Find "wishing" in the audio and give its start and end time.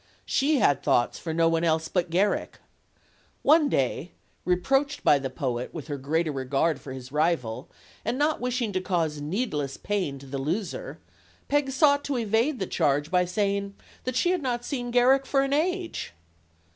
8.41-8.71